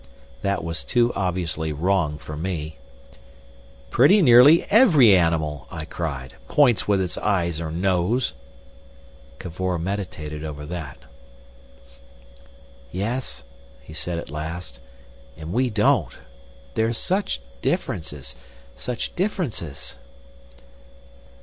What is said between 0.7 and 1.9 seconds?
too obviously